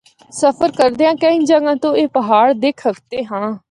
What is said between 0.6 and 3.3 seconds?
کردیاں کئی جگہ تو اے پہاڑ دکھ ہکدے